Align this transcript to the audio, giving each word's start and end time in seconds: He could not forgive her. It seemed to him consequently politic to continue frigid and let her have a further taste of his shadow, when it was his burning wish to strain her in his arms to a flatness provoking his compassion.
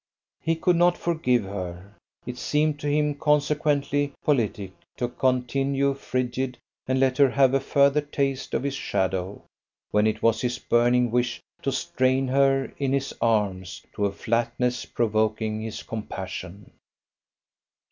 He 0.41 0.55
could 0.55 0.77
not 0.77 0.97
forgive 0.97 1.43
her. 1.43 1.93
It 2.25 2.39
seemed 2.39 2.79
to 2.79 2.87
him 2.87 3.13
consequently 3.13 4.13
politic 4.23 4.71
to 4.97 5.09
continue 5.09 5.93
frigid 5.93 6.57
and 6.87 6.99
let 6.99 7.19
her 7.19 7.29
have 7.29 7.53
a 7.53 7.59
further 7.59 8.01
taste 8.01 8.55
of 8.55 8.63
his 8.63 8.73
shadow, 8.73 9.43
when 9.91 10.07
it 10.07 10.23
was 10.23 10.41
his 10.41 10.57
burning 10.57 11.11
wish 11.11 11.39
to 11.61 11.71
strain 11.71 12.29
her 12.29 12.73
in 12.79 12.93
his 12.93 13.13
arms 13.21 13.83
to 13.93 14.07
a 14.07 14.11
flatness 14.11 14.85
provoking 14.85 15.61
his 15.61 15.83
compassion. 15.83 16.71